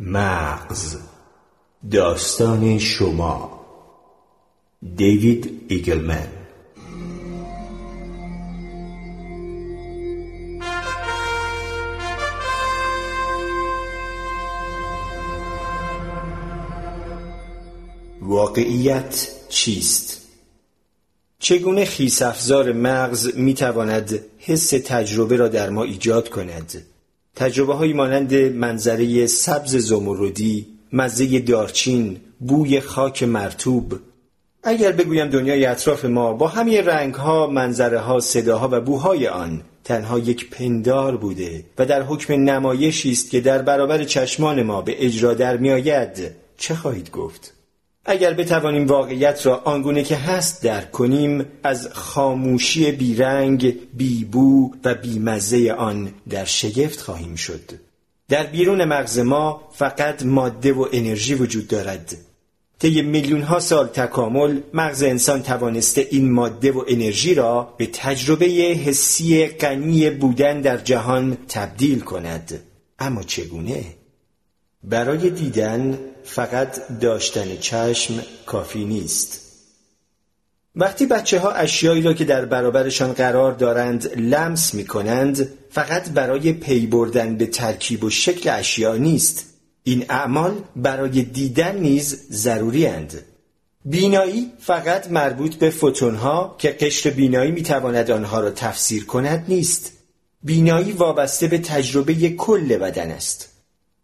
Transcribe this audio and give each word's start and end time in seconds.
مغز 0.00 0.96
داستان 1.90 2.78
شما 2.78 3.60
دیوید 4.96 5.64
ایگلمن 5.68 6.28
واقعیت 18.20 19.28
چیست؟ 19.48 20.20
چگونه 21.38 21.84
خیسافزار 21.84 22.72
مغز 22.72 23.36
می‌تواند 23.36 24.20
حس 24.38 24.68
تجربه 24.68 25.36
را 25.36 25.48
در 25.48 25.70
ما 25.70 25.82
ایجاد 25.82 26.28
کند؟ 26.28 26.93
تجربه 27.36 27.74
های 27.74 27.92
مانند 27.92 28.34
منظره 28.34 29.26
سبز 29.26 29.76
زمردی، 29.76 30.66
مزه 30.92 31.40
دارچین، 31.40 32.16
بوی 32.40 32.80
خاک 32.80 33.22
مرتوب 33.22 33.94
اگر 34.62 34.92
بگویم 34.92 35.28
دنیای 35.28 35.66
اطراف 35.66 36.04
ما 36.04 36.32
با 36.32 36.48
همه 36.48 36.82
رنگ 36.82 37.14
ها، 37.14 37.46
منظره 37.46 37.98
ها، 37.98 38.20
صداها 38.20 38.68
و 38.72 38.80
بوهای 38.80 39.28
آن 39.28 39.62
تنها 39.84 40.18
یک 40.18 40.50
پندار 40.50 41.16
بوده 41.16 41.64
و 41.78 41.86
در 41.86 42.02
حکم 42.02 42.34
نمایشی 42.34 43.10
است 43.10 43.30
که 43.30 43.40
در 43.40 43.62
برابر 43.62 44.04
چشمان 44.04 44.62
ما 44.62 44.82
به 44.82 45.06
اجرا 45.06 45.34
در 45.34 45.56
میآید 45.56 46.30
چه 46.58 46.74
خواهید 46.74 47.10
گفت؟ 47.10 47.52
اگر 48.04 48.34
بتوانیم 48.34 48.86
واقعیت 48.86 49.46
را 49.46 49.56
آنگونه 49.56 50.02
که 50.02 50.16
هست 50.16 50.62
درک 50.62 50.90
کنیم 50.90 51.44
از 51.62 51.88
خاموشی 51.92 52.92
بیرنگ، 52.92 53.76
بیبو 53.94 54.72
و 54.84 54.94
بیمزه 54.94 55.72
آن 55.72 56.12
در 56.30 56.44
شگفت 56.44 57.00
خواهیم 57.00 57.34
شد. 57.34 57.70
در 58.28 58.46
بیرون 58.46 58.84
مغز 58.84 59.18
ما 59.18 59.68
فقط 59.72 60.22
ماده 60.22 60.72
و 60.72 60.86
انرژی 60.92 61.34
وجود 61.34 61.68
دارد. 61.68 62.16
طی 62.78 63.02
میلیون 63.02 63.42
ها 63.42 63.60
سال 63.60 63.86
تکامل 63.86 64.60
مغز 64.74 65.02
انسان 65.02 65.42
توانسته 65.42 66.08
این 66.10 66.32
ماده 66.32 66.72
و 66.72 66.84
انرژی 66.88 67.34
را 67.34 67.74
به 67.78 67.86
تجربه 67.86 68.46
حسی 68.46 69.46
غنی 69.46 70.10
بودن 70.10 70.60
در 70.60 70.76
جهان 70.76 71.36
تبدیل 71.48 72.00
کند. 72.00 72.60
اما 72.98 73.22
چگونه؟ 73.22 73.84
برای 74.82 75.30
دیدن 75.30 75.98
فقط 76.24 76.98
داشتن 77.00 77.56
چشم 77.56 78.22
کافی 78.46 78.84
نیست. 78.84 79.40
وقتی 80.76 81.06
بچه 81.06 81.38
ها 81.38 81.50
اشیایی 81.50 82.02
را 82.02 82.12
که 82.12 82.24
در 82.24 82.44
برابرشان 82.44 83.12
قرار 83.12 83.52
دارند 83.52 84.10
لمس 84.16 84.74
می 84.74 84.84
کنند 84.84 85.48
فقط 85.70 86.10
برای 86.10 86.52
پی 86.52 86.86
بردن 86.86 87.36
به 87.36 87.46
ترکیب 87.46 88.04
و 88.04 88.10
شکل 88.10 88.50
اشیا 88.50 88.96
نیست. 88.96 89.44
این 89.82 90.04
اعمال 90.08 90.62
برای 90.76 91.22
دیدن 91.22 91.76
نیز 91.78 92.26
ضروری 92.30 92.86
اند. 92.86 93.22
بینایی 93.84 94.52
فقط 94.60 95.10
مربوط 95.10 95.54
به 95.54 95.70
فوتون 95.70 96.14
ها 96.14 96.56
که 96.58 96.70
قشر 96.70 97.10
بینایی 97.10 97.50
می 97.50 97.62
تواند 97.62 98.10
آنها 98.10 98.40
را 98.40 98.50
تفسیر 98.50 99.04
کند 99.04 99.44
نیست. 99.48 99.92
بینایی 100.42 100.92
وابسته 100.92 101.46
به 101.46 101.58
تجربه 101.58 102.30
کل 102.30 102.76
بدن 102.76 103.10
است. 103.10 103.53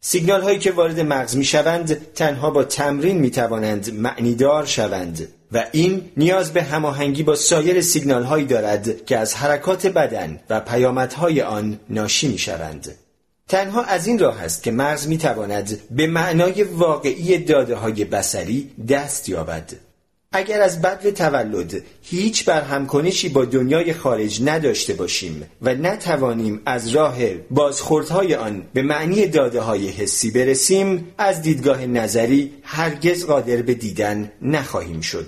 سیگنال 0.02 0.42
هایی 0.42 0.58
که 0.58 0.72
وارد 0.72 1.00
مغز 1.00 1.36
می 1.36 1.44
شوند 1.44 2.12
تنها 2.14 2.50
با 2.50 2.64
تمرین 2.64 3.18
می 3.18 3.30
توانند 3.30 3.94
معنیدار 3.94 4.66
شوند 4.66 5.28
و 5.52 5.66
این 5.72 6.10
نیاز 6.16 6.52
به 6.52 6.62
هماهنگی 6.62 7.22
با 7.22 7.34
سایر 7.34 7.80
سیگنال 7.80 8.24
هایی 8.24 8.44
دارد 8.44 9.04
که 9.04 9.18
از 9.18 9.34
حرکات 9.34 9.86
بدن 9.86 10.40
و 10.50 10.60
پیامدهای 10.60 11.42
آن 11.42 11.80
ناشی 11.88 12.28
می 12.28 12.38
شوند. 12.38 12.94
تنها 13.48 13.82
از 13.82 14.06
این 14.06 14.18
راه 14.18 14.42
است 14.42 14.62
که 14.62 14.70
مغز 14.70 15.08
می 15.08 15.18
تواند 15.18 15.78
به 15.90 16.06
معنای 16.06 16.62
واقعی 16.62 17.38
داده 17.38 17.74
های 17.74 18.04
بسری 18.04 18.70
دست 18.88 19.28
یابد. 19.28 19.72
اگر 20.32 20.62
از 20.62 20.82
بدو 20.82 21.10
تولد 21.10 21.82
هیچ 22.02 22.44
برهمکنشی 22.44 23.28
با 23.28 23.44
دنیای 23.44 23.92
خارج 23.92 24.42
نداشته 24.44 24.94
باشیم 24.94 25.50
و 25.62 25.74
نتوانیم 25.74 26.60
از 26.66 26.88
راه 26.88 27.16
بازخوردهای 27.50 28.34
آن 28.34 28.62
به 28.74 28.82
معنی 28.82 29.26
داده 29.26 29.60
های 29.60 29.88
حسی 29.88 30.30
برسیم 30.30 31.14
از 31.18 31.42
دیدگاه 31.42 31.86
نظری 31.86 32.52
هرگز 32.62 33.26
قادر 33.26 33.62
به 33.62 33.74
دیدن 33.74 34.32
نخواهیم 34.42 35.00
شد. 35.00 35.26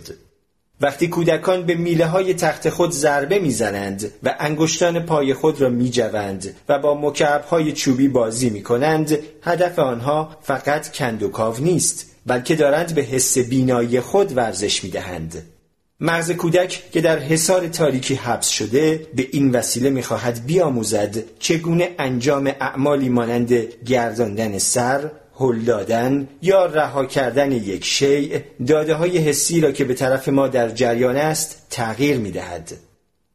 وقتی 0.81 1.09
کودکان 1.09 1.67
به 1.67 1.75
میله 1.75 2.07
های 2.07 2.35
تخت 2.35 2.69
خود 2.69 2.91
ضربه 2.91 3.39
می‌زنند 3.39 4.13
و 4.23 4.37
انگشتان 4.39 5.07
پای 5.07 5.35
خود 5.35 5.61
را 5.61 5.69
میجوند 5.69 6.55
و 6.69 6.79
با 6.79 6.95
مکعب 6.95 7.45
های 7.45 7.73
چوبی 7.73 8.09
بازی 8.09 8.51
می 8.51 8.63
کنند 8.63 9.19
هدف 9.43 9.79
آنها 9.79 10.37
فقط 10.43 10.93
کندوکاو 10.93 11.57
نیست. 11.61 12.12
بلکه 12.27 12.55
دارند 12.55 12.95
به 12.95 13.03
حس 13.03 13.39
بینایی 13.39 14.01
خود 14.01 14.37
ورزش 14.37 14.85
می 14.85 14.91
دهند. 14.91 15.43
مغز 16.01 16.31
کودک 16.31 16.83
که 16.93 17.01
در 17.01 17.19
حصار 17.19 17.69
تاریکی 17.69 18.15
حبس 18.15 18.49
شده 18.49 19.07
به 19.17 19.29
این 19.33 19.51
وسیله 19.51 19.91
می‌خواهد 19.91 20.47
بیاموزد 20.47 21.39
چگونه 21.39 21.91
انجام 21.99 22.47
اعمالی 22.61 23.09
مانند 23.09 23.53
گرداندن 23.87 24.59
سر، 24.59 25.11
هل 25.35 25.59
دادن 25.59 26.29
یا 26.43 26.67
رها 26.67 27.07
کردن 27.07 27.53
یک 27.53 27.85
شیء 27.85 28.39
داده 28.67 28.95
های 28.95 29.19
حسی 29.19 29.61
را 29.61 29.73
که 29.73 29.85
به 29.85 29.95
طرف 29.95 30.29
ما 30.29 30.49
در 30.49 30.69
جریان 30.69 31.17
است 31.17 31.67
تغییر 31.71 32.19
می 32.19 32.31
دهد. 32.31 32.73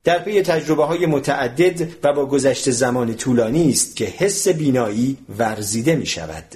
در 0.03 0.19
پی 0.19 0.41
تجربه 0.41 0.85
های 0.85 1.05
متعدد 1.05 1.87
و 2.03 2.13
با 2.13 2.25
گذشت 2.25 2.71
زمان 2.71 3.13
طولانی 3.13 3.69
است 3.69 3.95
که 3.95 4.05
حس 4.05 4.47
بینایی 4.47 5.17
ورزیده 5.37 5.95
می 5.95 6.05
شود. 6.05 6.55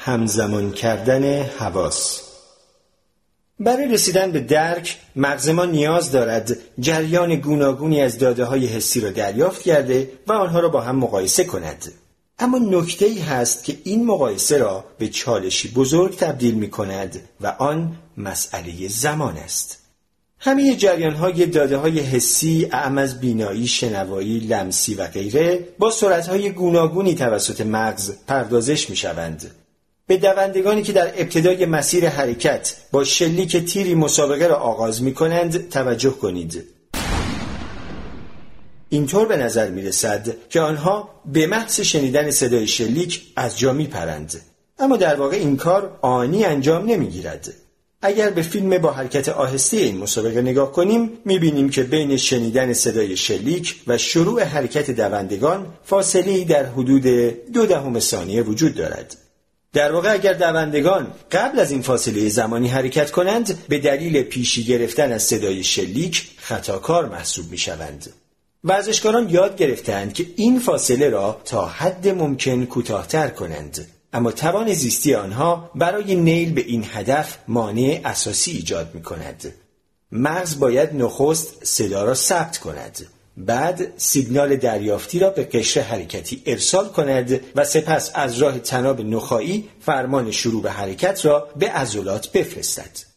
همزمان 0.00 0.72
کردن 0.72 1.42
حواس. 1.42 2.20
برای 3.60 3.88
رسیدن 3.88 4.32
به 4.32 4.40
درک 4.40 4.98
مغز 5.16 5.48
ما 5.48 5.64
نیاز 5.64 6.12
دارد 6.12 6.56
جریان 6.80 7.34
گوناگونی 7.34 8.02
از 8.02 8.18
داده 8.18 8.44
های 8.44 8.66
حسی 8.66 9.00
را 9.00 9.10
دریافت 9.10 9.62
کرده 9.62 10.10
و 10.26 10.32
آنها 10.32 10.60
را 10.60 10.68
با 10.68 10.80
هم 10.80 10.96
مقایسه 10.96 11.44
کند. 11.44 11.92
اما 12.38 12.58
نکته 12.58 13.06
ای 13.06 13.18
هست 13.18 13.64
که 13.64 13.78
این 13.84 14.06
مقایسه 14.06 14.58
را 14.58 14.84
به 14.98 15.08
چالشی 15.08 15.68
بزرگ 15.68 16.16
تبدیل 16.16 16.54
می 16.54 16.70
کند 16.70 17.20
و 17.40 17.46
آن 17.46 17.96
مسئله 18.16 18.88
زمان 18.88 19.36
است. 19.36 19.78
همه 20.38 20.76
جریان 20.76 21.14
های 21.14 21.46
داده 21.46 21.76
های 21.76 22.00
حسی 22.00 22.68
اعم 22.72 22.98
از 22.98 23.20
بینایی، 23.20 23.66
شنوایی، 23.66 24.38
لمسی 24.38 24.94
و 24.94 25.06
غیره 25.06 25.68
با 25.78 25.90
سرعت 25.90 26.26
های 26.26 26.50
گوناگونی 26.50 27.14
توسط 27.14 27.60
مغز 27.60 28.12
پردازش 28.26 28.90
می 28.90 28.96
شوند 28.96 29.50
به 30.08 30.16
دوندگانی 30.16 30.82
که 30.82 30.92
در 30.92 31.06
ابتدای 31.16 31.66
مسیر 31.66 32.08
حرکت 32.08 32.76
با 32.92 33.04
شلیک 33.04 33.56
تیری 33.56 33.94
مسابقه 33.94 34.46
را 34.46 34.56
آغاز 34.56 35.02
می 35.02 35.14
کنند 35.14 35.68
توجه 35.68 36.10
کنید. 36.10 36.64
اینطور 38.88 39.26
به 39.26 39.36
نظر 39.36 39.70
می 39.70 39.82
رسد 39.82 40.28
که 40.50 40.60
آنها 40.60 41.10
به 41.32 41.46
محض 41.46 41.80
شنیدن 41.80 42.30
صدای 42.30 42.66
شلیک 42.66 43.22
از 43.36 43.58
جا 43.58 43.72
می 43.72 43.86
پرند. 43.86 44.40
اما 44.78 44.96
در 44.96 45.14
واقع 45.14 45.36
این 45.36 45.56
کار 45.56 45.98
آنی 46.02 46.44
انجام 46.44 46.86
نمی 46.86 47.06
گیرد. 47.06 47.54
اگر 48.02 48.30
به 48.30 48.42
فیلم 48.42 48.78
با 48.78 48.92
حرکت 48.92 49.28
آهسته 49.28 49.76
این 49.76 49.98
مسابقه 49.98 50.42
نگاه 50.42 50.72
کنیم 50.72 51.10
می 51.24 51.38
بینیم 51.38 51.70
که 51.70 51.82
بین 51.82 52.16
شنیدن 52.16 52.72
صدای 52.72 53.16
شلیک 53.16 53.82
و 53.86 53.98
شروع 53.98 54.42
حرکت 54.42 54.90
دوندگان 54.90 55.66
فاصله 55.84 56.44
در 56.44 56.66
حدود 56.66 57.02
دو 57.52 57.66
دهم 57.66 58.00
ثانیه 58.00 58.42
وجود 58.42 58.74
دارد. 58.74 59.16
در 59.72 59.92
واقع 59.92 60.12
اگر 60.12 60.32
دوندگان 60.32 61.12
قبل 61.32 61.58
از 61.58 61.70
این 61.70 61.82
فاصله 61.82 62.28
زمانی 62.28 62.68
حرکت 62.68 63.10
کنند 63.10 63.66
به 63.68 63.78
دلیل 63.78 64.22
پیشی 64.22 64.64
گرفتن 64.64 65.12
از 65.12 65.22
صدای 65.22 65.64
شلیک 65.64 66.30
خطاکار 66.36 67.08
محسوب 67.08 67.50
می 67.50 67.58
شوند. 67.58 68.12
ورزشکاران 68.64 69.28
یاد 69.28 69.56
گرفتند 69.56 70.12
که 70.12 70.26
این 70.36 70.60
فاصله 70.60 71.08
را 71.08 71.40
تا 71.44 71.66
حد 71.66 72.08
ممکن 72.08 72.64
کوتاهتر 72.64 73.28
کنند 73.28 73.88
اما 74.12 74.32
توان 74.32 74.72
زیستی 74.72 75.14
آنها 75.14 75.70
برای 75.74 76.14
نیل 76.14 76.52
به 76.52 76.60
این 76.60 76.84
هدف 76.92 77.38
مانع 77.48 78.00
اساسی 78.04 78.50
ایجاد 78.50 78.94
می 78.94 79.02
کند. 79.02 79.54
مغز 80.12 80.58
باید 80.58 80.94
نخست 80.94 81.64
صدا 81.64 82.04
را 82.04 82.14
ثبت 82.14 82.58
کند 82.58 83.06
بعد 83.46 83.92
سیگنال 83.96 84.56
دریافتی 84.56 85.18
را 85.18 85.30
به 85.30 85.44
قشر 85.44 85.80
حرکتی 85.80 86.42
ارسال 86.46 86.88
کند 86.88 87.40
و 87.54 87.64
سپس 87.64 88.10
از 88.14 88.38
راه 88.38 88.58
تناب 88.58 89.00
نخایی 89.00 89.68
فرمان 89.80 90.30
شروع 90.30 90.62
به 90.62 90.70
حرکت 90.70 91.24
را 91.24 91.48
به 91.56 91.68
عضلات 91.68 92.32
بفرستد. 92.32 93.08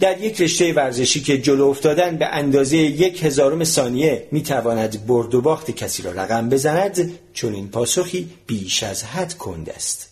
در 0.00 0.20
یک 0.20 0.40
رشته 0.40 0.72
ورزشی 0.72 1.20
که 1.20 1.38
جلو 1.38 1.66
افتادن 1.66 2.16
به 2.16 2.26
اندازه 2.26 2.76
یک 2.76 3.24
هزارم 3.24 3.64
ثانیه 3.64 4.28
می 4.32 4.42
تواند 4.42 5.06
برد 5.06 5.34
و 5.34 5.40
باخت 5.40 5.70
کسی 5.70 6.02
را 6.02 6.10
رقم 6.10 6.48
بزند 6.48 7.18
چون 7.32 7.54
این 7.54 7.68
پاسخی 7.68 8.28
بیش 8.46 8.82
از 8.82 9.04
حد 9.04 9.34
کند 9.34 9.70
است. 9.70 10.08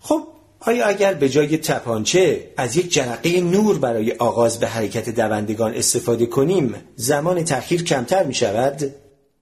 خب 0.00 0.26
آیا 0.60 0.86
اگر 0.86 1.14
به 1.14 1.28
جای 1.28 1.58
تپانچه 1.58 2.50
از 2.56 2.76
یک 2.76 2.92
جرقه 2.92 3.40
نور 3.40 3.78
برای 3.78 4.12
آغاز 4.12 4.58
به 4.58 4.66
حرکت 4.66 5.08
دوندگان 5.08 5.74
استفاده 5.74 6.26
کنیم 6.26 6.74
زمان 6.96 7.44
تأخیر 7.44 7.84
کمتر 7.84 8.24
می 8.24 8.34
شود؟ 8.34 8.94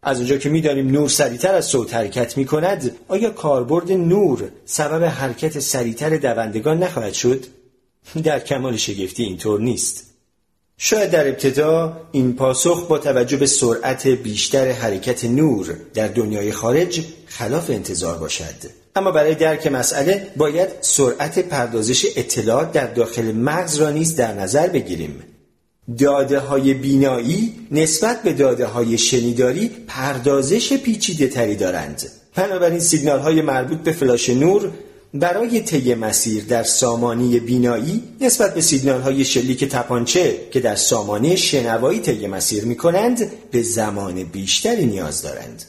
از 0.04 0.16
اونجا 0.16 0.36
که 0.36 0.48
می‌دانیم 0.48 0.90
نور 0.90 1.08
سریعتر 1.08 1.54
از 1.54 1.66
صوت 1.66 1.94
حرکت 1.94 2.36
می 2.36 2.44
کند 2.44 2.96
آیا 3.08 3.30
کاربرد 3.30 3.92
نور 3.92 4.48
سبب 4.64 5.04
حرکت 5.04 5.58
سریعتر 5.58 6.16
دوندگان 6.16 6.82
نخواهد 6.82 7.12
شد؟ 7.12 7.44
در 8.22 8.40
کمال 8.40 8.76
شگفتی 8.76 9.22
اینطور 9.22 9.60
نیست. 9.60 10.04
شاید 10.78 11.10
در 11.10 11.28
ابتدا 11.28 12.00
این 12.12 12.36
پاسخ 12.36 12.86
با 12.86 12.98
توجه 12.98 13.36
به 13.36 13.46
سرعت 13.46 14.06
بیشتر 14.06 14.70
حرکت 14.70 15.24
نور 15.24 15.76
در 15.94 16.08
دنیای 16.08 16.52
خارج 16.52 17.04
خلاف 17.26 17.70
انتظار 17.70 18.18
باشد. 18.18 18.84
اما 18.96 19.10
برای 19.10 19.34
درک 19.34 19.66
مسئله 19.66 20.26
باید 20.36 20.68
سرعت 20.80 21.38
پردازش 21.38 22.06
اطلاعات 22.16 22.72
در 22.72 22.86
داخل 22.86 23.32
مغز 23.32 23.76
را 23.76 23.90
نیز 23.90 24.16
در 24.16 24.34
نظر 24.34 24.68
بگیریم. 24.68 25.22
داده 25.98 26.38
های 26.38 26.75
بینایی 26.75 27.54
نسبت 27.70 28.22
به 28.22 28.32
داده 28.32 28.66
های 28.66 28.98
شنیداری 28.98 29.70
پردازش 29.86 30.72
پیچیده 30.72 31.28
تری 31.28 31.56
دارند. 31.56 32.02
بنابراین 32.34 32.81
سیگنال 32.81 33.19
های 33.19 33.42
مربوط 33.42 33.78
به 33.78 33.92
فلاش 33.92 34.31
نور 34.31 34.70
برای 35.14 35.60
طی 35.60 35.94
مسیر 35.94 36.44
در 36.44 36.62
سامانی 36.62 37.40
بینایی 37.40 38.02
نسبت 38.20 38.54
به 38.54 38.60
سیگنال 38.60 39.00
های 39.00 39.25
شلیک 39.25 39.64
تپانچه 39.64 40.38
که 40.50 40.60
در 40.60 40.76
سامانه 40.76 41.36
شنوایی 41.36 42.00
طی 42.00 42.26
مسیر 42.26 42.64
می 42.64 42.76
کنند 42.76 43.32
به 43.50 43.62
زمان 43.62 44.25
بیشتری 44.25 44.87
نیاز 44.87 45.22
دارند. 45.22 45.62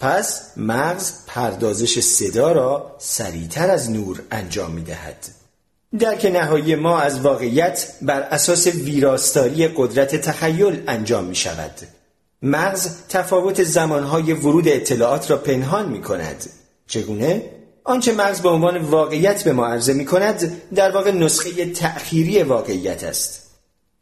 پس 0.00 0.40
مغز 0.56 1.12
پردازش 1.26 2.00
صدا 2.00 2.52
را 2.52 2.96
سریعتر 2.98 3.70
از 3.70 3.90
نور 3.90 4.22
انجام 4.30 4.70
می 4.70 4.82
دهد 4.82 5.37
درک 5.98 6.24
نهایی 6.24 6.74
ما 6.74 7.00
از 7.00 7.20
واقعیت 7.20 7.92
بر 8.02 8.20
اساس 8.20 8.66
ویراستاری 8.66 9.68
قدرت 9.68 10.16
تخیل 10.16 10.82
انجام 10.86 11.24
می 11.24 11.34
شود. 11.34 11.70
مغز 12.42 12.90
تفاوت 13.08 13.62
زمانهای 13.62 14.32
ورود 14.32 14.68
اطلاعات 14.68 15.30
را 15.30 15.36
پنهان 15.36 15.88
می 15.88 16.00
کند. 16.00 16.50
چگونه؟ 16.86 17.42
آنچه 17.84 18.12
مغز 18.12 18.40
به 18.40 18.48
عنوان 18.48 18.76
واقعیت 18.76 19.44
به 19.44 19.52
ما 19.52 19.66
عرضه 19.66 19.92
می 19.92 20.04
کند 20.04 20.62
در 20.74 20.90
واقع 20.90 21.10
نسخه 21.10 21.72
تأخیری 21.72 22.42
واقعیت 22.42 23.04
است. 23.04 23.42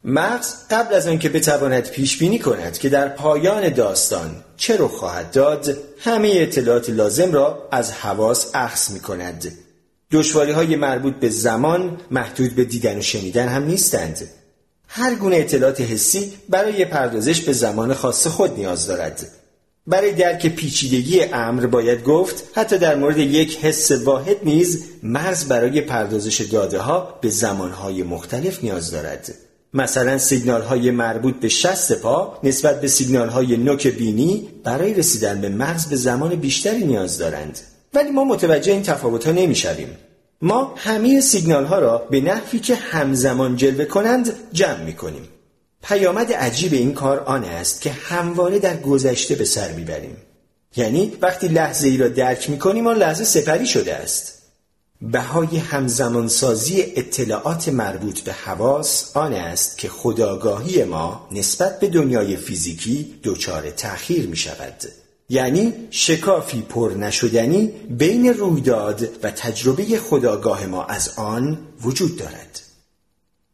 مغز 0.03 0.53
قبل 0.69 0.93
از 0.93 1.07
آنکه 1.07 1.29
بتواند 1.29 1.89
پیش 1.89 2.17
بینی 2.17 2.39
کند 2.39 2.77
که 2.77 2.89
در 2.89 3.07
پایان 3.07 3.69
داستان 3.69 4.43
چه 4.57 4.77
رخ 4.79 4.91
خواهد 4.91 5.31
داد 5.31 5.77
همه 5.99 6.31
اطلاعات 6.33 6.89
لازم 6.89 7.31
را 7.31 7.67
از 7.71 7.91
حواس 7.91 8.51
اخذ 8.53 8.91
می 8.91 8.99
کند. 8.99 9.51
دشواری 10.11 10.51
های 10.51 10.75
مربوط 10.75 11.13
به 11.13 11.29
زمان 11.29 11.97
محدود 12.11 12.55
به 12.55 12.63
دیدن 12.65 12.97
و 12.97 13.01
شنیدن 13.01 13.47
هم 13.47 13.63
نیستند. 13.63 14.29
هر 14.87 15.15
گونه 15.15 15.35
اطلاعات 15.35 15.81
حسی 15.81 16.33
برای 16.49 16.85
پردازش 16.85 17.41
به 17.41 17.53
زمان 17.53 17.93
خاص 17.93 18.27
خود 18.27 18.57
نیاز 18.57 18.87
دارد. 18.87 19.27
برای 19.87 20.11
درک 20.11 20.55
پیچیدگی 20.55 21.21
امر 21.21 21.65
باید 21.65 22.03
گفت 22.03 22.43
حتی 22.55 22.77
در 22.77 22.95
مورد 22.95 23.17
یک 23.17 23.57
حس 23.57 23.91
واحد 23.91 24.37
نیز 24.43 24.83
مغز 25.03 25.45
برای 25.45 25.81
پردازش 25.81 26.41
داده 26.41 26.79
ها 26.79 27.19
به 27.21 27.29
زمانهای 27.29 28.03
مختلف 28.03 28.63
نیاز 28.63 28.91
دارد. 28.91 29.35
مثلا 29.73 30.17
سیگنال 30.17 30.61
های 30.61 30.91
مربوط 30.91 31.39
به 31.39 31.49
شست 31.49 31.93
پا 31.93 32.39
نسبت 32.43 32.81
به 32.81 32.87
سیگنال 32.87 33.29
های 33.29 33.57
نوک 33.57 33.87
بینی 33.87 34.49
برای 34.63 34.93
رسیدن 34.93 35.41
به 35.41 35.49
مغز 35.49 35.85
به 35.85 35.95
زمان 35.95 36.35
بیشتری 36.35 36.83
نیاز 36.83 37.17
دارند. 37.17 37.59
ولی 37.97 38.11
ما 38.11 38.23
متوجه 38.23 38.71
این 38.71 38.83
تفاوت 38.83 39.25
ها 39.25 39.31
نمی 39.31 39.55
شویم. 39.55 39.97
ما 40.41 40.73
همه 40.77 41.21
سیگنال 41.21 41.65
ها 41.65 41.79
را 41.79 41.97
به 41.97 42.21
نحوی 42.21 42.59
که 42.59 42.75
همزمان 42.75 43.55
جلوه 43.55 43.85
کنند 43.85 44.33
جمع 44.53 44.83
می 44.83 44.93
کنیم. 44.93 45.27
پیامد 45.83 46.33
عجیب 46.33 46.73
این 46.73 46.93
کار 46.93 47.19
آن 47.19 47.43
است 47.43 47.81
که 47.81 47.91
همواره 47.91 48.59
در 48.59 48.77
گذشته 48.77 49.35
به 49.35 49.45
سر 49.45 49.71
می‌بریم. 49.71 50.17
یعنی 50.75 51.17
وقتی 51.21 51.47
لحظه 51.47 51.87
ای 51.87 51.97
را 51.97 52.07
درک 52.07 52.49
می 52.49 52.59
کنیم 52.59 52.87
آن 52.87 52.97
لحظه 52.97 53.23
سپری 53.23 53.65
شده 53.65 53.95
است. 53.95 54.33
بهای 55.01 55.57
همزمانسازی 55.57 56.81
اطلاعات 56.95 57.69
مربوط 57.69 58.19
به 58.19 58.33
حواس 58.33 59.17
آن 59.17 59.33
است 59.33 59.77
که 59.77 59.89
خداگاهی 59.89 60.83
ما 60.83 61.27
نسبت 61.31 61.79
به 61.79 61.87
دنیای 61.87 62.37
فیزیکی 62.37 63.19
دچار 63.23 63.69
تأخیر 63.69 64.27
می 64.27 64.37
شود. 64.37 64.83
یعنی 65.29 65.73
شکافی 65.89 66.61
پر 66.61 66.93
نشدنی 66.99 67.67
بین 67.89 68.33
رویداد 68.33 69.09
و 69.23 69.31
تجربه 69.31 69.83
خداگاه 69.83 70.65
ما 70.65 70.83
از 70.83 71.13
آن 71.17 71.57
وجود 71.81 72.17
دارد. 72.17 72.61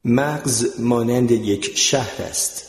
مغز 0.05 0.79
مانند 0.79 1.31
یک 1.31 1.77
شهر 1.77 2.21
است. 2.21 2.63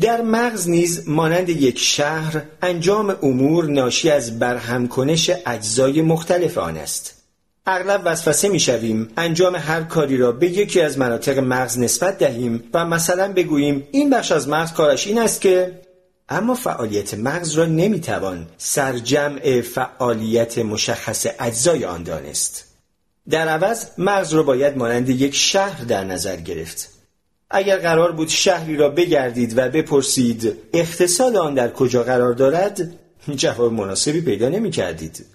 در 0.00 0.22
مغز 0.22 0.68
نیز 0.68 1.08
مانند 1.08 1.48
یک 1.48 1.78
شهر 1.78 2.42
انجام 2.62 3.16
امور 3.22 3.64
ناشی 3.64 4.10
از 4.10 4.38
برهمکنش 4.38 5.30
اجزای 5.46 6.02
مختلف 6.02 6.58
آن 6.58 6.76
است. 6.76 7.14
اغلب 7.66 8.02
وسوسه 8.04 8.48
می‌شویم 8.48 9.08
انجام 9.16 9.56
هر 9.56 9.82
کاری 9.82 10.16
را 10.16 10.32
به 10.32 10.48
یکی 10.48 10.80
از 10.80 10.98
مناطق 10.98 11.38
مغز 11.38 11.78
نسبت 11.78 12.18
دهیم 12.18 12.64
و 12.74 12.84
مثلا 12.84 13.32
بگوییم 13.32 13.88
این 13.92 14.10
بخش 14.10 14.32
از 14.32 14.48
مغز 14.48 14.72
کارش 14.72 15.06
این 15.06 15.18
است 15.18 15.40
که 15.40 15.80
اما 16.28 16.54
فعالیت 16.54 17.14
مغز 17.14 17.52
را 17.52 17.64
نمی‌توان 17.64 18.46
سرجمع 18.58 19.60
فعالیت 19.60 20.58
مشخص 20.58 21.26
اجزای 21.38 21.84
آن 21.84 22.02
دانست 22.02 22.64
در 23.30 23.48
عوض 23.48 23.86
مغز 23.98 24.34
را 24.34 24.42
باید 24.42 24.76
مانند 24.76 25.08
یک 25.08 25.34
شهر 25.34 25.84
در 25.84 26.04
نظر 26.04 26.36
گرفت 26.36 26.88
اگر 27.50 27.78
قرار 27.78 28.12
بود 28.12 28.28
شهری 28.28 28.76
را 28.76 28.88
بگردید 28.88 29.58
و 29.58 29.68
بپرسید 29.68 30.56
اقتصاد 30.72 31.36
آن 31.36 31.54
در 31.54 31.70
کجا 31.70 32.02
قرار 32.02 32.32
دارد 32.32 32.98
جواب 33.36 33.72
مناسبی 33.72 34.20
پیدا 34.20 34.48
نمی 34.48 34.70
کردید. 34.70 35.26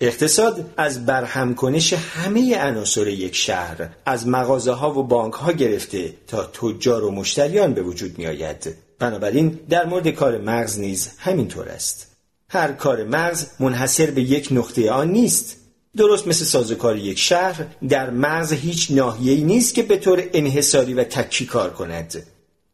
اقتصاد 0.00 0.74
از 0.76 1.06
برهم 1.06 1.54
کنش 1.54 1.92
همه 1.92 2.58
عناصر 2.58 3.06
یک 3.08 3.34
شهر 3.34 3.88
از 4.06 4.28
مغازه 4.28 4.72
ها 4.72 4.98
و 4.98 5.02
بانک 5.02 5.34
ها 5.34 5.52
گرفته 5.52 6.14
تا 6.26 6.44
تجار 6.44 7.04
و 7.04 7.10
مشتریان 7.10 7.74
به 7.74 7.82
وجود 7.82 8.18
می 8.18 8.26
آید. 8.26 8.74
بنابراین 8.98 9.58
در 9.68 9.86
مورد 9.86 10.08
کار 10.08 10.38
مغز 10.38 10.78
نیز 10.78 11.08
همینطور 11.18 11.68
است. 11.68 12.06
هر 12.48 12.72
کار 12.72 13.04
مغز 13.04 13.46
منحصر 13.60 14.10
به 14.10 14.22
یک 14.22 14.48
نقطه 14.50 14.90
آن 14.90 15.10
نیست. 15.10 15.56
درست 15.96 16.26
مثل 16.26 16.44
سازوکار 16.44 16.96
یک 16.96 17.18
شهر 17.18 17.66
در 17.88 18.10
مغز 18.10 18.52
هیچ 18.52 18.90
ناحیه‌ای 18.90 19.44
نیست 19.44 19.74
که 19.74 19.82
به 19.82 19.96
طور 19.96 20.22
انحصاری 20.32 20.94
و 20.94 21.04
تکی 21.04 21.46
کار 21.46 21.70
کند. 21.70 22.22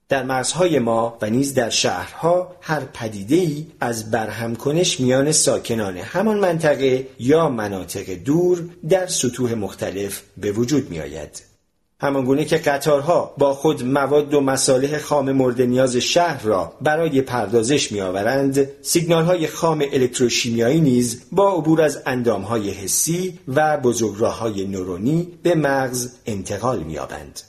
در 0.09 0.23
مرزهای 0.23 0.79
ما 0.79 1.19
و 1.23 1.31
نیز 1.31 1.55
در 1.55 1.71
شهرها 1.71 2.56
هر 2.61 2.81
پدیده 2.81 3.37
ای 3.37 3.67
از 3.81 4.11
برهم 4.11 4.56
کنش 4.56 5.00
میان 5.00 5.32
ساکنان 5.32 5.97
همان 5.97 6.38
منطقه 6.38 7.06
یا 7.19 7.49
مناطق 7.49 8.15
دور 8.15 8.69
در 8.88 9.06
سطوح 9.06 9.55
مختلف 9.55 10.23
به 10.37 10.53
وجود 10.53 10.91
می 10.91 11.00
آید. 11.00 11.53
همانگونه 12.01 12.45
که 12.45 12.57
قطارها 12.57 13.35
با 13.39 13.55
خود 13.55 13.85
مواد 13.85 14.35
و 14.35 14.41
مصالح 14.41 14.99
خام 14.99 15.33
مورد 15.33 15.63
نیاز 15.63 15.97
شهر 15.97 16.43
را 16.43 16.73
برای 16.81 17.23
پردازش 17.23 17.93
می 17.93 18.01
آورند، 18.01 18.69
سیگنال 18.83 19.25
های 19.25 19.47
خام 19.47 19.85
الکتروشیمیایی 19.93 20.81
نیز 20.81 21.23
با 21.33 21.53
عبور 21.53 21.83
از 21.83 22.03
اندام 22.07 22.43
های 22.43 22.71
حسی 22.71 23.39
و 23.49 23.77
بزرگراه 23.77 24.39
های 24.39 24.67
نورونی 24.67 25.29
به 25.43 25.55
مغز 25.55 26.09
انتقال 26.27 26.79
می 26.79 26.99
آبند. 26.99 27.41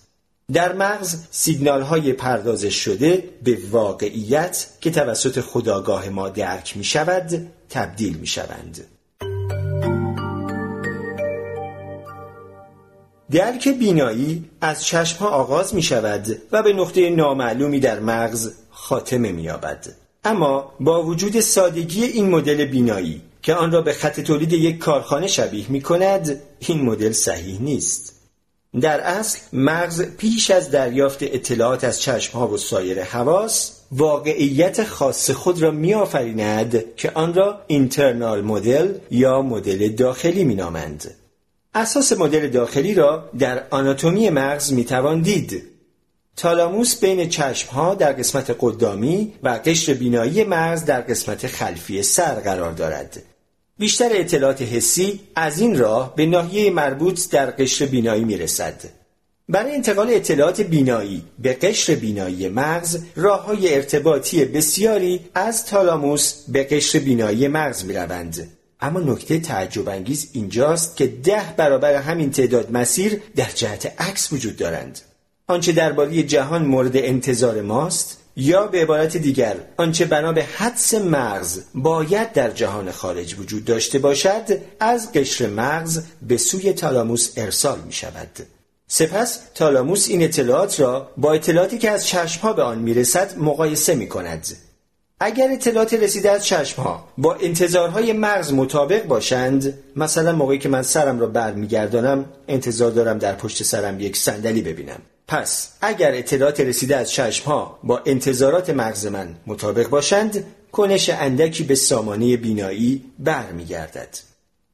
در 0.53 0.73
مغز 0.73 1.17
سیگنال 1.31 1.81
های 1.81 2.13
پردازش 2.13 2.75
شده 2.75 3.29
به 3.43 3.57
واقعیت 3.71 4.67
که 4.81 4.91
توسط 4.91 5.39
خداگاه 5.39 6.09
ما 6.09 6.29
درک 6.29 6.77
می 6.77 6.83
شود 6.83 7.51
تبدیل 7.69 8.17
می 8.17 8.27
شوند. 8.27 8.94
درک 13.35 13.67
بینایی 13.67 14.43
از 14.61 14.85
چشم 14.85 15.17
ها 15.17 15.29
آغاز 15.29 15.75
می 15.75 15.81
شود 15.81 16.41
و 16.51 16.63
به 16.63 16.73
نقطه 16.73 17.09
نامعلومی 17.09 17.79
در 17.79 17.99
مغز 17.99 18.51
خاتمه 18.69 19.31
می 19.31 19.41
یابد. 19.41 19.85
اما 20.23 20.73
با 20.79 21.03
وجود 21.03 21.39
سادگی 21.39 22.03
این 22.03 22.29
مدل 22.29 22.65
بینایی 22.65 23.21
که 23.41 23.53
آن 23.53 23.71
را 23.71 23.81
به 23.81 23.93
خط 23.93 24.19
تولید 24.19 24.53
یک 24.53 24.77
کارخانه 24.77 25.27
شبیه 25.27 25.65
می 25.69 25.81
کند 25.81 26.41
این 26.59 26.81
مدل 26.81 27.11
صحیح 27.11 27.61
نیست. 27.61 28.15
در 28.81 28.99
اصل 29.01 29.39
مغز 29.53 30.01
پیش 30.01 30.51
از 30.51 30.71
دریافت 30.71 31.23
اطلاعات 31.23 31.83
از 31.83 32.01
چشم 32.01 32.37
ها 32.37 32.47
و 32.47 32.57
سایر 32.57 33.03
حواس 33.03 33.71
واقعیت 33.91 34.83
خاص 34.83 35.31
خود 35.31 35.61
را 35.61 35.71
می 35.71 35.93
آفریند 35.93 36.95
که 36.95 37.11
آن 37.13 37.33
را 37.33 37.61
اینترنال 37.67 38.41
مدل 38.41 38.93
یا 39.11 39.41
مدل 39.41 39.89
داخلی 39.89 40.43
می 40.43 40.55
نامند. 40.55 41.24
اساس 41.75 42.13
مدل 42.13 42.47
داخلی 42.47 42.93
را 42.93 43.29
در 43.39 43.63
آناتومی 43.69 44.29
مغز 44.29 44.73
می 44.73 44.85
توان 44.85 45.21
دید. 45.21 45.63
تالاموس 46.35 46.99
بین 46.99 47.29
چشم 47.29 47.69
ها 47.69 47.95
در 47.95 48.13
قسمت 48.13 48.55
قدامی 48.59 49.33
و 49.43 49.59
قشر 49.65 49.93
بینایی 49.93 50.43
مغز 50.43 50.85
در 50.85 51.01
قسمت 51.01 51.47
خلفی 51.47 52.03
سر 52.03 52.33
قرار 52.33 52.71
دارد. 52.71 53.23
بیشتر 53.77 54.09
اطلاعات 54.11 54.61
حسی 54.61 55.19
از 55.35 55.59
این 55.59 55.77
راه 55.77 56.15
به 56.15 56.25
ناحیه 56.25 56.71
مربوط 56.71 57.29
در 57.31 57.51
قشر 57.51 57.85
بینایی 57.85 58.23
می 58.23 58.37
رسد. 58.37 58.81
برای 59.49 59.75
انتقال 59.75 60.09
اطلاعات 60.09 60.61
بینایی 60.61 61.23
به 61.39 61.53
قشر 61.53 61.95
بینایی 61.95 62.49
مغز 62.49 62.99
راه 63.15 63.45
های 63.45 63.75
ارتباطی 63.75 64.45
بسیاری 64.45 65.19
از 65.35 65.65
تالاموس 65.65 66.33
به 66.47 66.63
قشر 66.63 66.99
بینایی 66.99 67.47
مغز 67.47 67.85
می 67.85 67.93
روند. 67.93 68.54
اما 68.85 68.99
نکته 68.99 69.39
تعجب 69.39 69.89
انگیز 69.89 70.29
اینجاست 70.33 70.97
که 70.97 71.07
ده 71.07 71.53
برابر 71.57 71.93
همین 71.93 72.31
تعداد 72.31 72.71
مسیر 72.71 73.21
در 73.35 73.49
جهت 73.55 74.01
عکس 74.01 74.33
وجود 74.33 74.57
دارند. 74.57 74.99
آنچه 75.47 75.71
درباره 75.71 76.23
جهان 76.23 76.65
مورد 76.65 76.97
انتظار 76.97 77.61
ماست 77.61 78.17
یا 78.35 78.67
به 78.67 78.81
عبارت 78.81 79.17
دیگر 79.17 79.55
آنچه 79.77 80.05
بنا 80.05 80.31
به 80.31 80.43
حدس 80.43 80.93
مغز 80.93 81.59
باید 81.75 82.33
در 82.33 82.51
جهان 82.51 82.91
خارج 82.91 83.39
وجود 83.39 83.65
داشته 83.65 83.99
باشد 83.99 84.59
از 84.79 85.11
قشر 85.11 85.47
مغز 85.47 86.01
به 86.21 86.37
سوی 86.37 86.73
تالاموس 86.73 87.31
ارسال 87.37 87.79
می 87.85 87.93
شود. 87.93 88.47
سپس 88.87 89.39
تالاموس 89.55 90.09
این 90.09 90.23
اطلاعات 90.23 90.79
را 90.79 91.11
با 91.17 91.33
اطلاعاتی 91.33 91.77
که 91.77 91.91
از 91.91 92.07
چشمها 92.07 92.53
به 92.53 92.63
آن 92.63 92.79
می‌رسد 92.79 93.37
مقایسه 93.37 93.95
می 93.95 94.09
کند. 94.09 94.47
اگر 95.19 95.51
اطلاعات 95.51 95.93
رسیده 95.93 96.31
از 96.31 96.45
چشمها 96.45 97.07
با 97.17 97.33
انتظارهای 97.35 98.13
مغز 98.13 98.53
مطابق 98.53 99.05
باشند 99.07 99.73
مثلا 99.95 100.31
موقعی 100.31 100.57
که 100.57 100.69
من 100.69 100.81
سرم 100.81 101.19
را 101.19 101.27
برمیگردانم 101.27 102.25
انتظار 102.47 102.91
دارم 102.91 103.17
در 103.17 103.35
پشت 103.35 103.63
سرم 103.63 103.99
یک 103.99 104.17
صندلی 104.17 104.61
ببینم 104.61 104.99
پس 105.27 105.69
اگر 105.81 106.11
اطلاعات 106.15 106.59
رسیده 106.59 106.95
از 106.95 107.11
چشمها 107.11 107.79
با 107.83 108.01
انتظارات 108.05 108.69
مغز 108.69 109.05
من 109.07 109.35
مطابق 109.47 109.89
باشند 109.89 110.45
کنش 110.71 111.09
اندکی 111.09 111.63
به 111.63 111.75
سامانه 111.75 112.37
بینایی 112.37 113.03
برمیگردد 113.19 114.17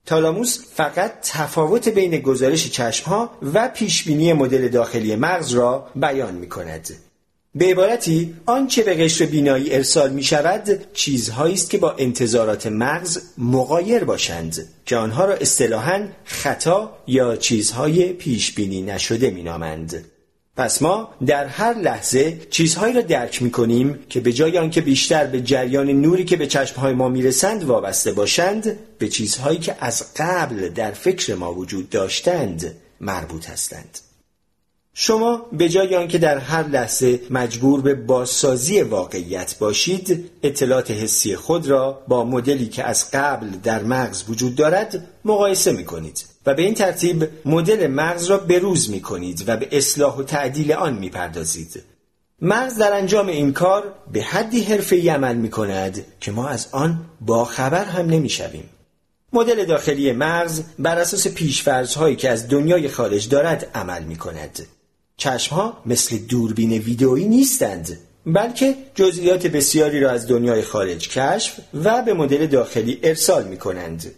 تالاموس 0.06 0.60
فقط 0.76 1.14
تفاوت 1.24 1.90
بین 1.90 2.18
گزارش 2.18 2.72
چشمها 2.72 3.32
و 3.54 3.68
پیشبینی 3.68 4.34
مدل 4.34 4.68
داخلی 4.68 5.16
مغز 5.16 5.52
را 5.52 5.88
بیان 5.96 6.34
می 6.34 6.50
کند. 6.50 6.90
به 7.56 7.66
عبارتی 7.66 8.36
آنچه 8.46 8.84
به 8.84 8.94
قشر 8.94 9.26
بینایی 9.26 9.74
ارسال 9.74 10.14
می 10.14 10.24
شود 10.24 10.94
چیزهایی 10.94 11.54
است 11.54 11.70
که 11.70 11.78
با 11.78 11.92
انتظارات 11.92 12.68
مغز 12.68 13.22
مقایر 13.38 14.04
باشند 14.04 14.68
که 14.86 14.98
آنها 14.98 15.26
را 15.26 15.34
اصطلاحا 15.34 16.08
خطا 16.26 16.98
یا 17.08 17.36
چیزهای 17.36 18.14
پیش 18.14 18.52
بینی 18.52 18.82
نشده 18.82 19.30
می 19.30 19.44
نامند. 19.44 20.06
پس 20.58 20.82
ما 20.82 21.10
در 21.26 21.46
هر 21.46 21.74
لحظه 21.74 22.38
چیزهایی 22.50 22.94
را 22.94 23.02
درک 23.02 23.42
می 23.42 23.52
کنیم 23.52 24.00
که 24.10 24.20
به 24.20 24.34
جای 24.34 24.58
آنکه 24.58 24.82
بیشتر 24.82 25.26
به 25.26 25.42
جریان 25.42 25.90
نوری 25.90 26.26
که 26.26 26.38
به 26.38 26.48
چشمهای 26.48 26.94
ما 26.94 27.10
می‌رسند 27.10 27.64
وابسته 27.64 28.12
باشند 28.12 28.78
به 28.98 29.08
چیزهایی 29.08 29.60
که 29.60 29.76
از 29.80 30.14
قبل 30.18 30.70
در 30.70 30.92
فکر 30.92 31.36
ما 31.36 31.54
وجود 31.54 31.90
داشتند 31.90 32.76
مربوط 33.02 33.50
هستند. 33.50 34.00
شما 34.94 35.46
به 35.54 35.70
جای 35.70 35.96
آنکه 35.96 36.18
در 36.18 36.38
هر 36.38 36.68
لحظه 36.68 37.20
مجبور 37.30 37.82
به 37.82 37.96
بازسازی 37.96 38.82
واقعیت 38.82 39.56
باشید 39.60 40.32
اطلاعات 40.44 40.92
حسی 40.92 41.36
خود 41.36 41.68
را 41.68 42.04
با 42.08 42.24
مدلی 42.24 42.68
که 42.68 42.84
از 42.84 43.12
قبل 43.12 43.48
در 43.50 43.84
مغز 43.84 44.24
وجود 44.30 44.56
دارد 44.56 45.08
مقایسه 45.26 45.72
می 45.72 45.86
کنید 45.86 46.26
و 46.46 46.54
به 46.54 46.62
این 46.62 46.74
ترتیب 46.74 47.28
مدل 47.46 47.88
مغز 47.88 48.26
را 48.26 48.38
بروز 48.38 48.90
می 48.90 49.02
کنید 49.02 49.44
و 49.48 49.58
به 49.58 49.68
اصلاح 49.72 50.18
و 50.18 50.24
تعدیل 50.24 50.74
آن 50.74 50.94
می 50.94 51.10
پردازید. 51.10 51.84
مغز 52.42 52.78
در 52.78 52.94
انجام 52.94 53.28
این 53.28 53.54
کار 53.54 53.94
به 54.12 54.22
حدی 54.22 54.64
حرفه‌ای 54.64 55.10
عمل 55.10 55.36
می 55.36 55.50
کند 55.50 56.06
که 56.20 56.32
ما 56.32 56.48
از 56.48 56.68
آن 56.72 57.06
با 57.22 57.46
خبر 57.46 57.84
هم 57.84 58.06
نمی 58.06 58.30
شویم. 58.30 58.70
مدل 59.34 59.66
داخلی 59.66 60.12
مغز 60.12 60.62
بر 60.80 61.00
اساس 61.00 61.28
پیشفرزهایی 61.28 62.16
که 62.16 62.30
از 62.30 62.50
دنیای 62.50 62.88
خارج 62.88 63.30
دارد 63.30 63.72
عمل 63.76 64.04
می 64.04 64.16
کند. 64.16 64.60
چشمها 65.22 65.78
مثل 65.86 66.18
دوربین 66.18 66.72
ویدئویی 66.72 67.28
نیستند 67.28 67.98
بلکه 68.26 68.76
جزئیات 68.96 69.48
بسیاری 69.48 70.00
را 70.00 70.12
از 70.12 70.28
دنیای 70.28 70.62
خارج 70.62 71.10
کشف 71.10 71.60
و 71.74 72.02
به 72.02 72.14
مدل 72.14 72.48
داخلی 72.48 73.00
ارسال 73.04 73.48
می 73.48 73.58
کنند. 73.58 74.12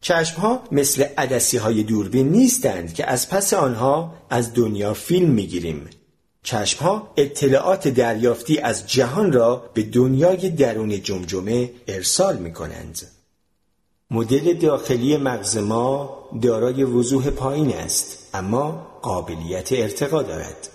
چشمها 0.00 0.62
مثل 0.72 1.02
عدسی 1.18 1.56
های 1.56 1.82
دوربین 1.82 2.28
نیستند 2.28 2.94
که 2.94 3.06
از 3.06 3.28
پس 3.28 3.54
آنها 3.54 4.14
از 4.30 4.54
دنیا 4.54 4.94
فیلم 4.94 5.30
می 5.30 5.46
گیریم. 5.46 5.90
چشمها 6.42 7.12
اطلاعات 7.16 7.88
دریافتی 7.88 8.58
از 8.58 8.86
جهان 8.86 9.32
را 9.32 9.70
به 9.74 9.82
دنیای 9.82 10.50
درون 10.50 11.02
جمجمه 11.02 11.70
ارسال 11.88 12.36
می 12.36 12.52
کنند. 12.52 13.13
مدل 14.10 14.54
داخلی 14.54 15.16
مغز 15.16 15.58
ما 15.58 16.18
دارای 16.42 16.84
وضوح 16.84 17.30
پایین 17.30 17.72
است 17.72 18.30
اما 18.34 18.86
قابلیت 19.02 19.72
ارتقا 19.72 20.22
دارد 20.22 20.68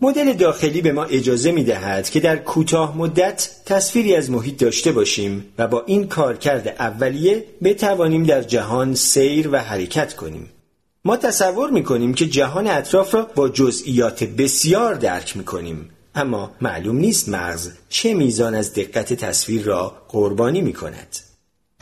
مدل 0.00 0.32
داخلی 0.32 0.80
به 0.80 0.92
ما 0.92 1.04
اجازه 1.04 1.52
می 1.52 1.64
دهد 1.64 2.10
که 2.10 2.20
در 2.20 2.36
کوتاه 2.36 2.98
مدت 2.98 3.50
تصویری 3.66 4.16
از 4.16 4.30
محیط 4.30 4.60
داشته 4.60 4.92
باشیم 4.92 5.44
و 5.58 5.68
با 5.68 5.82
این 5.86 6.08
کارکرد 6.08 6.68
اولیه 6.68 7.44
بتوانیم 7.62 8.24
در 8.24 8.42
جهان 8.42 8.94
سیر 8.94 9.48
و 9.52 9.56
حرکت 9.56 10.16
کنیم. 10.16 10.50
ما 11.04 11.16
تصور 11.16 11.70
می 11.70 11.82
کنیم 11.82 12.14
که 12.14 12.26
جهان 12.26 12.66
اطراف 12.66 13.14
را 13.14 13.30
با 13.34 13.48
جزئیات 13.48 14.24
بسیار 14.24 14.94
درک 14.94 15.36
می 15.36 15.44
کنیم. 15.44 15.90
اما 16.14 16.50
معلوم 16.60 16.96
نیست 16.96 17.28
مغز 17.28 17.70
چه 17.88 18.14
میزان 18.14 18.54
از 18.54 18.74
دقت 18.74 19.12
تصویر 19.12 19.62
را 19.62 19.96
قربانی 20.08 20.60
می 20.60 20.72
کند. 20.72 21.31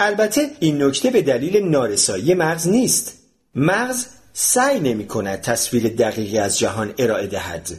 البته 0.02 0.50
این 0.60 0.82
نکته 0.82 1.10
به 1.10 1.22
دلیل 1.22 1.64
نارسایی 1.64 2.34
مغز 2.34 2.68
نیست. 2.68 3.12
مغز 3.54 4.06
سعی 4.32 4.80
نمی 4.80 5.06
کند 5.06 5.40
تصویر 5.40 5.88
دقیقی 5.88 6.38
از 6.38 6.58
جهان 6.58 6.94
ارائه 6.98 7.26
دهد. 7.26 7.70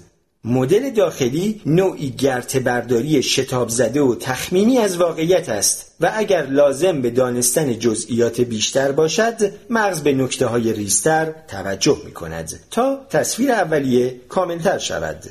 مدل 0.44 0.90
داخلی 0.90 1.62
نوعی 1.66 2.10
گرت 2.10 2.58
برداری 2.58 3.24
شتاب 3.24 3.70
زده 3.70 4.02
و 4.02 4.16
تخمینی 4.16 4.78
از 4.78 4.98
واقعیت 4.98 5.50
است 5.50 5.96
و 6.00 6.12
اگر 6.16 6.46
لازم 6.46 7.02
به 7.02 7.10
دانستن 7.10 7.80
جزئیات 7.80 8.42
بیشتر 8.42 8.92
باشد 8.92 9.54
مغز 9.70 10.02
به 10.02 10.14
نکته 10.14 10.46
های 10.46 10.74
ریستر 10.74 11.34
توجه 11.48 11.98
می 12.06 12.12
کند 12.12 12.60
تا 12.72 13.06
تصویر 13.10 13.52
اولیه 13.52 14.22
کاملتر 14.30 14.78
شود 14.78 15.24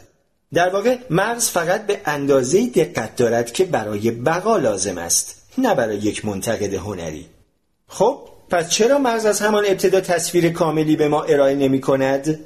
در 0.52 0.68
واقع 0.68 0.96
مغز 1.10 1.48
فقط 1.48 1.86
به 1.86 2.00
اندازه 2.04 2.66
دقت 2.66 3.16
دارد 3.16 3.52
که 3.52 3.64
برای 3.64 4.10
بقا 4.10 4.56
لازم 4.56 4.98
است 4.98 5.39
نه 5.60 5.74
برای 5.74 5.96
یک 5.96 6.24
منتقد 6.24 6.74
هنری 6.74 7.26
خب 7.88 8.28
پس 8.50 8.70
چرا 8.70 8.98
مغز 8.98 9.26
از 9.26 9.40
همان 9.40 9.64
ابتدا 9.66 10.00
تصویر 10.00 10.50
کاملی 10.52 10.96
به 10.96 11.08
ما 11.08 11.22
ارائه 11.22 11.54
نمی 11.54 11.80
کند؟ 11.80 12.38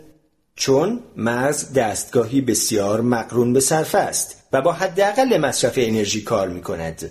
چون 0.56 1.00
مغز 1.16 1.72
دستگاهی 1.72 2.40
بسیار 2.40 3.00
مقرون 3.00 3.52
به 3.52 3.60
صرفه 3.60 3.98
است 3.98 4.42
و 4.52 4.62
با 4.62 4.72
حداقل 4.72 5.38
مصرف 5.38 5.74
انرژی 5.76 6.22
کار 6.22 6.48
می 6.48 6.62
کند. 6.62 7.10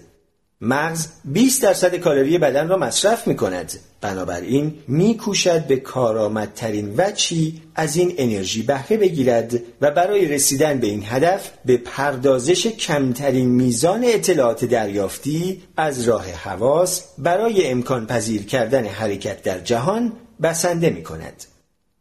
مغز 0.66 1.08
20 1.26 1.64
درصد 1.64 1.96
کالری 1.96 2.38
بدن 2.38 2.68
را 2.68 2.78
مصرف 2.78 3.28
می 3.28 3.36
کند. 3.36 3.72
بنابراین 4.02 4.74
می 4.88 5.18
کوشد 5.18 5.68
به 5.68 5.76
کارآمدترین 5.76 6.94
وچی 6.98 7.62
از 7.76 7.96
این 7.96 8.14
انرژی 8.18 8.64
بهره 8.64 8.98
بگیرد 8.98 9.60
و 9.82 9.92
برای 9.92 10.26
رسیدن 10.26 10.80
به 10.80 10.88
این 10.88 11.04
هدف 11.08 11.52
به 11.66 11.78
پردازش 11.78 12.68
کمترین 12.68 13.50
میزان 13.50 14.04
اطلاعات 14.04 14.66
دریافتی 14.66 15.62
از 15.78 16.08
راه 16.08 16.26
حواس 16.32 17.04
برای 17.18 17.68
امکان 17.68 18.08
پذیر 18.08 18.46
کردن 18.46 18.86
حرکت 18.86 19.44
در 19.44 19.60
جهان 19.60 20.14
بسنده 20.42 20.90
می 20.90 21.04
کند. 21.04 21.53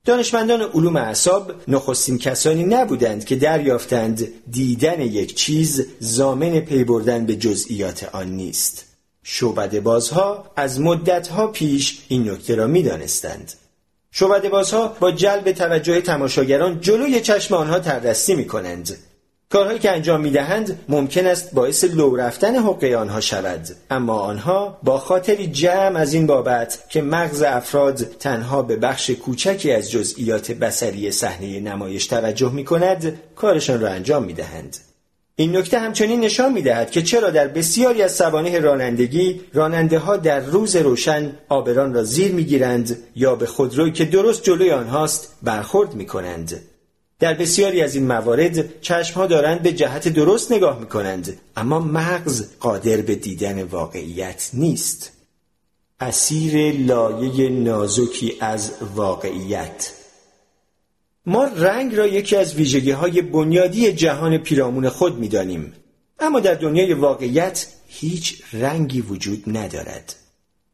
دانشمندان 0.07 0.63
علوم 0.63 0.97
اعصاب 0.97 1.53
نخستین 1.69 2.19
کسانی 2.19 2.65
نبودند 2.65 3.25
که 3.25 3.37
دریافتند 3.37 4.29
دیدن 4.51 5.01
یک 5.01 5.35
چیز 5.35 5.87
زامن 6.01 6.61
پی 6.61 6.85
بردن 6.85 7.27
به 7.27 7.37
جزئیات 7.37 8.09
آن 8.13 8.29
نیست. 8.29 8.85
شعبده 9.23 9.81
بازها 9.81 10.51
از 10.57 10.81
مدتها 10.81 11.47
پیش 11.47 12.03
این 12.09 12.31
نکته 12.31 12.55
را 12.55 12.67
می 12.67 12.83
دانستند. 12.83 13.53
شعبده 14.11 14.49
بازها 14.49 14.97
با 15.01 15.13
جلب 15.13 15.53
توجه 15.53 16.01
تماشاگران 16.01 16.81
جلوی 16.81 17.21
چشم 17.21 17.55
آنها 17.55 17.79
تردستی 17.79 18.35
می 18.35 18.47
کنند 18.47 18.99
کارهایی 19.53 19.79
که 19.79 19.91
انجام 19.91 20.21
می‌دهند 20.21 20.79
ممکن 20.89 21.27
است 21.27 21.55
باعث 21.55 21.85
لو 21.85 22.17
رفتن 22.17 22.57
حقه 22.57 22.97
آنها 22.97 23.21
شود 23.21 23.69
اما 23.91 24.19
آنها 24.19 24.79
با 24.83 24.99
خاطری 24.99 25.47
جمع 25.47 26.01
از 26.01 26.15
این 26.15 26.27
بابت 26.27 26.79
که 26.89 27.03
مغز 27.03 27.43
افراد 27.43 27.97
تنها 27.97 28.63
به 28.63 28.77
بخش 28.77 29.11
کوچکی 29.11 29.73
از 29.73 29.91
جزئیات 29.91 30.53
بسری 30.53 31.11
صحنه 31.11 31.61
نمایش 31.61 32.07
توجه 32.07 32.53
می 32.53 32.65
کند 32.65 33.19
کارشان 33.37 33.81
را 33.81 33.89
انجام 33.89 34.25
می 34.25 34.33
دهند. 34.33 34.77
این 35.37 35.57
نکته 35.57 35.79
همچنین 35.79 36.21
نشان 36.21 36.53
می 36.53 36.63
دهد 36.63 36.91
که 36.91 37.03
چرا 37.03 37.31
در 37.31 37.49
بسیاری 37.49 38.03
از 38.03 38.13
سوانه 38.13 38.61
رانندگی 38.61 39.41
راننده 39.55 39.99
ها 39.99 40.17
در 40.17 40.41
روز 40.41 40.77
روشن 40.77 41.33
آبران 41.49 41.95
را 41.95 42.05
زیر 42.05 42.33
می 42.33 42.45
گیرند 42.45 42.99
یا 43.17 43.35
به 43.35 43.47
خودروی 43.47 43.93
که 43.93 44.05
درست 44.05 44.43
جلوی 44.43 44.71
آنهاست 44.71 45.37
برخورد 45.43 45.95
می 45.95 46.07
کنند. 46.07 46.72
در 47.23 47.35
بسیاری 47.35 47.83
از 47.83 47.95
این 47.95 48.07
موارد 48.07 48.81
چشمها 48.81 49.27
دارند 49.27 49.63
به 49.63 49.73
جهت 49.73 50.09
درست 50.09 50.53
نگاه 50.53 50.81
می 50.81 50.87
کنند 50.87 51.41
اما 51.57 51.79
مغز 51.79 52.59
قادر 52.61 52.97
به 52.97 53.15
دیدن 53.15 53.63
واقعیت 53.63 54.51
نیست 54.53 55.13
اسیر 56.01 56.73
لایه 56.73 57.49
نازکی 57.49 58.37
از 58.41 58.73
واقعیت 58.95 59.93
ما 61.27 61.45
رنگ 61.45 61.95
را 61.95 62.07
یکی 62.07 62.37
از 62.37 62.55
ویژگی 62.55 62.91
های 62.91 63.23
بنیادی 63.23 63.93
جهان 63.93 64.39
پیرامون 64.39 64.89
خود 64.89 65.19
می 65.19 65.29
دانیم. 65.29 65.73
اما 66.19 66.41
در 66.41 66.55
دنیای 66.55 66.95
واقعیت 66.95 67.67
هیچ 67.87 68.43
رنگی 68.53 69.01
وجود 69.01 69.43
ندارد. 69.47 70.15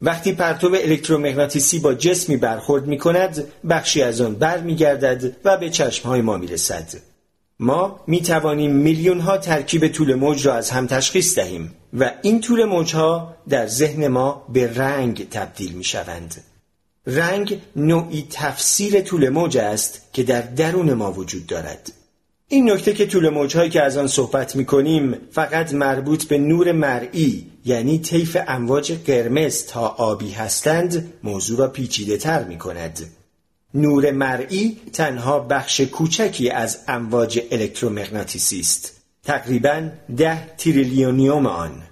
وقتی 0.00 0.33
پرتو 0.33 0.67
الکترومغناطیسی 0.67 1.78
با 1.78 1.95
جسمی 1.95 2.37
برخورد 2.37 2.87
می 2.87 2.99
کند 2.99 3.45
بخشی 3.71 4.02
از 4.02 4.21
آن 4.21 4.35
بر 4.35 4.61
می 4.61 4.76
گردد 4.76 5.37
و 5.45 5.57
به 5.57 5.71
چشمهای 5.71 6.21
ما 6.21 6.37
می 6.37 6.47
رسد. 6.47 6.88
ما 7.61 8.00
می 8.07 8.23
توانیم 8.23 8.73
میلیون 8.73 9.21
ها 9.21 9.38
ترکیب 9.38 9.88
طول 9.88 10.14
موج 10.14 10.47
را 10.47 10.55
از 10.55 10.71
هم 10.71 10.87
تشخیص 10.87 11.38
دهیم 11.38 11.75
و 11.93 12.12
این 12.23 12.40
طول 12.40 12.64
موج 12.64 12.95
ها 12.95 13.37
در 13.49 13.67
ذهن 13.67 14.09
ما 14.09 14.47
به 14.49 14.75
رنگ 14.75 15.28
تبدیل 15.28 15.73
می 15.73 15.85
شوند. 15.85 16.45
رنگ 17.07 17.61
نوعی 17.76 18.26
تفسیر 18.31 19.00
طول 19.00 19.28
موج 19.28 19.59
است 19.59 20.00
که 20.12 20.23
در 20.23 20.40
درون 20.40 20.93
ما 20.93 21.12
وجود 21.12 21.47
دارد. 21.47 21.93
این 22.50 22.71
نکته 22.71 22.93
که 22.93 23.07
طول 23.07 23.28
موجهایی 23.28 23.71
که 23.71 23.83
از 23.83 23.97
آن 23.97 24.07
صحبت 24.07 24.57
می 24.57 24.64
کنیم 24.64 25.17
فقط 25.31 25.75
مربوط 25.75 26.25
به 26.25 26.38
نور 26.38 26.73
مرئی 26.73 27.47
یعنی 27.64 27.99
طیف 27.99 28.37
امواج 28.49 28.93
قرمز 28.93 29.67
تا 29.67 29.87
آبی 29.88 30.31
هستند 30.31 31.12
موضوع 31.23 31.59
را 31.59 31.69
پیچیده 31.69 32.17
تر 32.17 32.45
می 32.45 32.59
کند. 32.59 33.11
نور 33.75 34.11
مرئی 34.11 34.76
تنها 34.93 35.40
بخش 35.40 35.81
کوچکی 35.81 36.50
از 36.50 36.78
امواج 36.88 37.40
الکترومغناطیسی 37.50 38.61
است. 38.61 39.02
تقریبا 39.25 39.88
ده 40.17 40.57
تریلیونیوم 40.57 41.47
آن. 41.47 41.83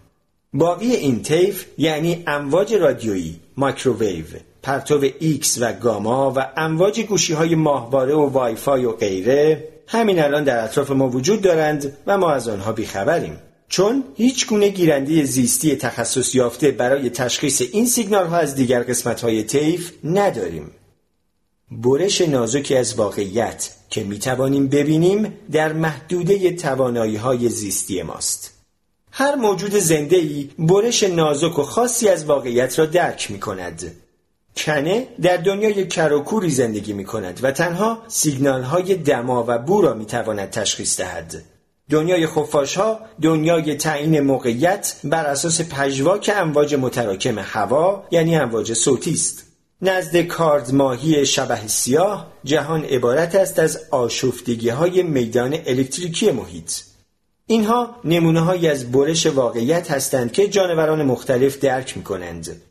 باقی 0.52 0.92
این 0.92 1.22
طیف 1.22 1.66
یعنی 1.78 2.22
امواج 2.26 2.74
رادیویی، 2.74 3.40
مایکروویو، 3.56 4.24
پرتو 4.62 5.04
ایکس 5.18 5.58
و 5.60 5.72
گاما 5.72 6.32
و 6.36 6.46
امواج 6.56 7.00
گوشی 7.00 7.32
های 7.32 7.54
ماهواره 7.54 8.14
و 8.14 8.30
وایفای 8.30 8.84
و 8.84 8.92
غیره 8.92 9.75
همین 9.86 10.18
الان 10.18 10.44
در 10.44 10.64
اطراف 10.64 10.90
ما 10.90 11.08
وجود 11.08 11.40
دارند 11.42 11.96
و 12.06 12.18
ما 12.18 12.32
از 12.32 12.48
آنها 12.48 12.72
بیخبریم. 12.72 13.38
چون 13.68 14.04
هیچ 14.14 14.46
گونه 14.46 14.68
گیرنده 14.68 15.24
زیستی 15.24 15.76
تخصص 15.76 16.34
یافته 16.34 16.70
برای 16.70 17.10
تشخیص 17.10 17.62
این 17.72 17.86
سیگنال 17.86 18.26
ها 18.26 18.36
از 18.36 18.54
دیگر 18.54 18.82
قسمت 18.82 19.20
های 19.20 19.42
طیف 19.42 19.92
نداریم. 20.04 20.70
برش 21.70 22.20
نازکی 22.20 22.76
از 22.76 22.94
واقعیت 22.94 23.70
که 23.90 24.04
می 24.04 24.18
توانیم 24.18 24.68
ببینیم 24.68 25.32
در 25.52 25.72
محدوده 25.72 26.52
توانایی 26.52 27.16
های 27.16 27.48
زیستی 27.48 28.02
ماست. 28.02 28.52
هر 29.12 29.34
موجود 29.34 29.74
زنده 29.74 30.16
ای 30.16 30.50
برش 30.58 31.02
نازک 31.02 31.58
و 31.58 31.62
خاصی 31.62 32.08
از 32.08 32.24
واقعیت 32.24 32.78
را 32.78 32.86
درک 32.86 33.30
می 33.30 33.40
کند 33.40 33.92
کنه 34.56 35.08
در 35.22 35.36
دنیای 35.36 35.86
کروکوری 35.86 36.50
زندگی 36.50 36.92
می 36.92 37.04
کند 37.04 37.40
و 37.42 37.50
تنها 37.50 38.02
سیگنال 38.08 38.62
های 38.62 38.94
دما 38.94 39.44
و 39.48 39.58
بو 39.58 39.82
را 39.82 39.94
می 39.94 40.06
تواند 40.06 40.50
تشخیص 40.50 41.00
دهد. 41.00 41.42
دنیای 41.90 42.26
خفاش 42.26 42.76
ها 42.76 43.00
دنیای 43.22 43.74
تعیین 43.74 44.20
موقعیت 44.20 44.96
بر 45.04 45.26
اساس 45.26 45.60
پژواک 45.60 46.30
امواج 46.36 46.74
متراکم 46.74 47.38
هوا 47.38 48.04
یعنی 48.10 48.36
امواج 48.36 48.72
صوتی 48.72 49.12
است. 49.12 49.42
نزد 49.82 50.16
کارد 50.16 50.74
ماهی 50.74 51.26
شبه 51.26 51.66
سیاه 51.66 52.32
جهان 52.44 52.84
عبارت 52.84 53.34
است 53.34 53.58
از 53.58 53.80
آشفتگی 53.90 54.68
های 54.68 55.02
میدان 55.02 55.56
الکتریکی 55.66 56.30
محیط. 56.30 56.72
اینها 57.46 57.96
نمونه 58.04 58.68
از 58.68 58.92
برش 58.92 59.26
واقعیت 59.26 59.90
هستند 59.90 60.32
که 60.32 60.48
جانوران 60.48 61.02
مختلف 61.02 61.58
درک 61.58 61.96
می 61.96 62.02
کنند. 62.02 62.62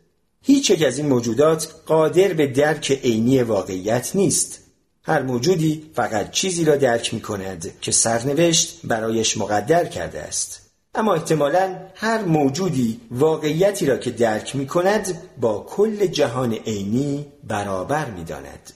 هیچ 0.47 0.69
یک 0.69 0.83
از 0.83 0.97
این 0.97 1.07
موجودات 1.07 1.75
قادر 1.85 2.33
به 2.33 2.47
درک 2.47 2.91
عینی 2.91 3.41
واقعیت 3.41 4.15
نیست. 4.15 4.59
هر 5.03 5.21
موجودی 5.21 5.91
فقط 5.95 6.31
چیزی 6.31 6.65
را 6.65 6.75
درک 6.75 7.13
می 7.13 7.21
کند 7.21 7.71
که 7.81 7.91
سرنوشت 7.91 8.79
برایش 8.83 9.37
مقدر 9.37 9.85
کرده 9.85 10.21
است. 10.21 10.61
اما 10.95 11.13
احتمالا 11.13 11.75
هر 11.95 12.21
موجودی 12.21 12.99
واقعیتی 13.11 13.85
را 13.85 13.97
که 13.97 14.11
درک 14.11 14.55
می 14.55 14.67
کند 14.67 15.21
با 15.41 15.65
کل 15.69 16.05
جهان 16.05 16.53
عینی 16.53 17.25
برابر 17.43 18.05
می 18.05 18.23
داند. 18.23 18.73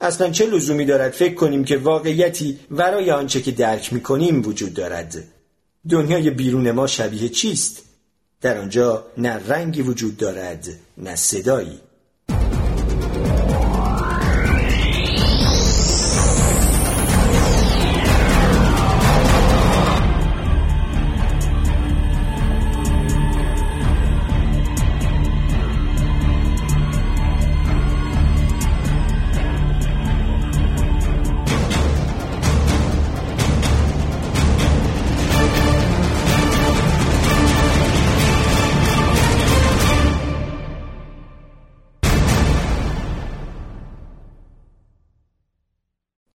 اصلا 0.00 0.30
چه 0.30 0.46
لزومی 0.46 0.84
دارد 0.84 1.12
فکر 1.12 1.34
کنیم 1.34 1.64
که 1.64 1.76
واقعیتی 1.76 2.58
ورای 2.70 3.10
آنچه 3.10 3.42
که 3.42 3.50
درک 3.50 3.92
می 3.92 4.00
کنیم 4.00 4.46
وجود 4.46 4.74
دارد؟ 4.74 5.24
دنیای 5.90 6.30
بیرون 6.30 6.70
ما 6.70 6.86
شبیه 6.86 7.28
چیست؟ 7.28 7.83
در 8.44 8.58
آنجا 8.58 9.06
نه 9.18 9.48
رنگی 9.48 9.82
وجود 9.82 10.16
دارد 10.16 10.68
نه 10.98 11.16
صدایی. 11.16 11.80